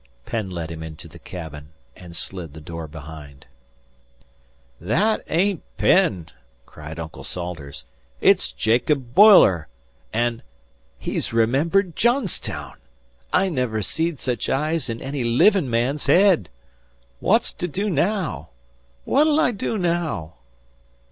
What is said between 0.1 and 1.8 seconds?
Penn led him into the cabin